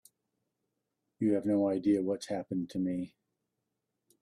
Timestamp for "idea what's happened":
1.69-2.71